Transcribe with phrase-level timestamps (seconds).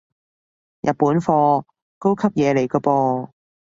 [0.81, 1.63] 日本貨，
[1.99, 3.29] 高級嘢嚟個噃